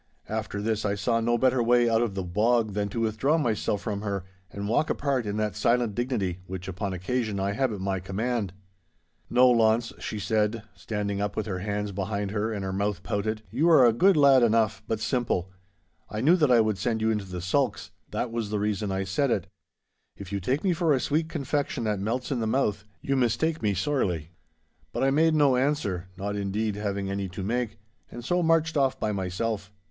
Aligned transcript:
After 0.29 0.63
this 0.63 0.83
I 0.83 0.95
saw 0.95 1.19
no 1.21 1.37
better 1.37 1.61
way 1.61 1.87
out 1.87 2.01
of 2.01 2.15
the 2.15 2.23
bog 2.23 2.73
than 2.73 2.89
to 2.89 3.01
withdraw 3.01 3.37
myself 3.37 3.81
from 3.83 4.01
her, 4.01 4.25
and 4.49 4.67
walk 4.67 4.89
apart 4.89 5.27
in 5.27 5.37
that 5.37 5.55
silent 5.55 5.93
dignity, 5.93 6.39
which, 6.47 6.67
upon 6.67 6.91
occasion, 6.91 7.39
I 7.39 7.51
have 7.51 7.71
at 7.71 7.79
my 7.81 7.99
command. 7.99 8.51
'No, 9.29 9.47
Launce,' 9.47 9.93
she 9.99 10.17
said, 10.17 10.63
standing 10.73 11.21
up 11.21 11.35
with 11.37 11.45
her 11.45 11.59
hands 11.59 11.91
behind 11.91 12.31
her 12.31 12.51
and 12.51 12.63
her 12.63 12.73
mouth 12.73 13.03
pouted, 13.03 13.43
'you 13.51 13.69
are 13.69 13.85
a 13.85 13.93
good 13.93 14.17
lad 14.17 14.41
enough, 14.41 14.81
but 14.87 14.99
simple. 14.99 15.51
I 16.09 16.19
knew 16.19 16.35
that 16.35 16.49
I 16.49 16.61
would 16.61 16.79
send 16.79 16.99
you 16.99 17.11
into 17.11 17.25
the 17.25 17.39
sulks. 17.39 17.91
That 18.09 18.31
was 18.31 18.49
the 18.49 18.57
reason 18.57 18.91
I 18.91 19.03
said 19.03 19.29
it. 19.29 19.45
If 20.17 20.31
you 20.31 20.39
take 20.39 20.63
me 20.63 20.73
for 20.73 20.93
a 20.95 20.99
sweet 20.99 21.29
confection 21.29 21.83
that 21.83 21.99
melts 21.99 22.31
in 22.31 22.39
the 22.39 22.47
mouth, 22.47 22.85
you 23.03 23.15
mistake 23.15 23.61
me 23.61 23.75
sorely!' 23.75 24.31
But 24.93 25.03
I 25.03 25.11
made 25.11 25.35
no 25.35 25.57
answer, 25.57 26.07
not 26.17 26.35
indeed 26.35 26.75
having 26.75 27.11
any 27.11 27.29
to 27.29 27.43
make, 27.43 27.77
and 28.09 28.25
so 28.25 28.41
marched 28.41 28.75
off 28.75 28.99
by 28.99 29.11
myself. 29.11 29.71